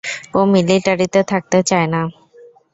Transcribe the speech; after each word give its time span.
ও 0.33 0.39
মিলিটারিতে 0.45 1.21
থাকতে 1.23 1.59
চায় 1.63 1.87
না। 1.87 2.01